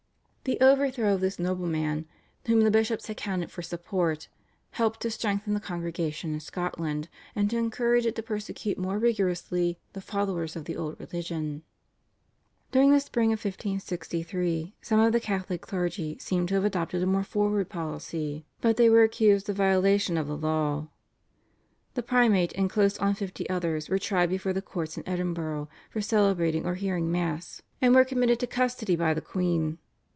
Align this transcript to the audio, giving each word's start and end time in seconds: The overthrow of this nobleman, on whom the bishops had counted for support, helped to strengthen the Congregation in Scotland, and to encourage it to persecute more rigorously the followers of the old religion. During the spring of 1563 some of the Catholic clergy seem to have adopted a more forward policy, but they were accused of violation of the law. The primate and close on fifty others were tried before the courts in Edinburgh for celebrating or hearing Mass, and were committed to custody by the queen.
The 0.43 0.59
overthrow 0.59 1.13
of 1.13 1.21
this 1.21 1.37
nobleman, 1.37 1.97
on 1.99 2.05
whom 2.47 2.61
the 2.61 2.71
bishops 2.71 3.05
had 3.05 3.15
counted 3.15 3.51
for 3.51 3.61
support, 3.61 4.27
helped 4.71 5.01
to 5.01 5.11
strengthen 5.11 5.53
the 5.53 5.59
Congregation 5.59 6.33
in 6.33 6.39
Scotland, 6.39 7.09
and 7.35 7.47
to 7.51 7.57
encourage 7.59 8.07
it 8.07 8.15
to 8.15 8.23
persecute 8.23 8.79
more 8.79 8.97
rigorously 8.97 9.77
the 9.93 10.01
followers 10.01 10.55
of 10.55 10.65
the 10.65 10.75
old 10.75 10.99
religion. 10.99 11.61
During 12.71 12.89
the 12.91 12.99
spring 12.99 13.27
of 13.31 13.37
1563 13.45 14.73
some 14.81 14.99
of 14.99 15.11
the 15.13 15.19
Catholic 15.19 15.61
clergy 15.61 16.17
seem 16.17 16.47
to 16.47 16.55
have 16.55 16.65
adopted 16.65 17.03
a 17.03 17.05
more 17.05 17.23
forward 17.23 17.69
policy, 17.69 18.43
but 18.61 18.77
they 18.77 18.89
were 18.89 19.03
accused 19.03 19.47
of 19.47 19.57
violation 19.57 20.17
of 20.17 20.25
the 20.25 20.35
law. 20.35 20.87
The 21.93 22.01
primate 22.01 22.51
and 22.53 22.67
close 22.67 22.97
on 22.97 23.13
fifty 23.13 23.47
others 23.47 23.89
were 23.89 23.99
tried 23.99 24.31
before 24.31 24.53
the 24.53 24.63
courts 24.63 24.97
in 24.97 25.07
Edinburgh 25.07 25.69
for 25.91 26.01
celebrating 26.01 26.65
or 26.65 26.73
hearing 26.73 27.11
Mass, 27.11 27.61
and 27.79 27.93
were 27.93 28.03
committed 28.03 28.39
to 28.39 28.47
custody 28.47 28.95
by 28.95 29.13
the 29.13 29.21
queen. 29.21 29.77